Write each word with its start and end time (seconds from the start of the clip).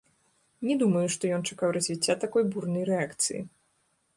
Не 0.69 0.77
думаю, 0.83 1.03
што 1.15 1.29
ён 1.37 1.45
чакаў 1.51 1.73
развіцця 1.77 2.17
такой 2.25 2.43
бурнай 2.55 2.83
рэакцыі. 2.93 3.39